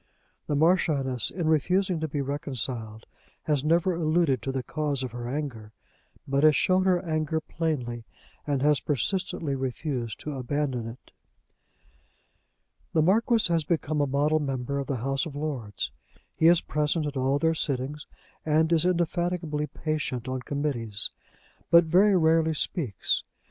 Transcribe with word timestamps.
The 0.47 0.55
Marchioness, 0.55 1.29
in 1.29 1.47
refusing 1.47 1.99
to 1.99 2.07
be 2.07 2.21
reconciled, 2.21 3.05
has 3.43 3.63
never 3.63 3.93
alluded 3.93 4.41
to 4.41 4.51
the 4.51 4.63
cause 4.63 5.03
of 5.03 5.11
her 5.11 5.29
anger, 5.29 5.73
but 6.27 6.43
has 6.43 6.55
shown 6.55 6.85
her 6.85 7.05
anger 7.05 7.39
plainly 7.39 8.03
and 8.47 8.63
has 8.63 8.79
persistently 8.79 9.53
refused 9.53 10.19
to 10.21 10.31
abandon 10.35 10.87
it. 10.87 11.11
The 12.93 13.03
Marquis 13.03 13.45
has 13.53 13.63
become 13.63 14.01
a 14.01 14.07
model 14.07 14.39
member 14.39 14.79
of 14.79 14.87
the 14.87 14.95
House 15.05 15.27
of 15.27 15.35
Lords. 15.35 15.91
He 16.35 16.47
is 16.47 16.61
present 16.61 17.05
at 17.05 17.15
all 17.15 17.37
their 17.37 17.53
sittings, 17.53 18.07
and 18.43 18.71
is 18.73 18.85
indefatigably 18.85 19.67
patient 19.67 20.27
on 20.27 20.41
Committees, 20.41 21.11
but 21.69 21.83
very 21.83 22.17
rarely 22.17 22.55
speaks. 22.55 23.23